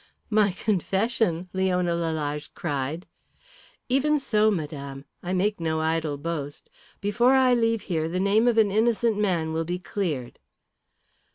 "My 0.31 0.51
confession!" 0.51 1.47
Leona 1.53 1.93
Lalage 1.93 2.51
cried. 2.55 3.05
"Even 3.87 4.17
so, 4.17 4.49
Madame. 4.49 5.05
I 5.21 5.31
make 5.31 5.59
no 5.59 5.79
idle 5.79 6.17
boast. 6.17 6.71
Before 7.01 7.33
I 7.33 7.53
leave 7.53 7.83
here 7.83 8.09
the 8.09 8.19
name 8.19 8.47
of 8.47 8.57
an 8.57 8.71
innocent 8.71 9.19
man 9.19 9.53
will 9.53 9.63
be 9.63 9.77
cleared." 9.77 10.39